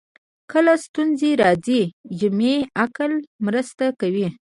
کله 0.51 0.73
ستونزې 0.85 1.31
راځي 1.43 1.81
جمعي 2.19 2.57
عقل 2.83 3.11
مرسته 3.45 3.85
کوي 4.01 4.27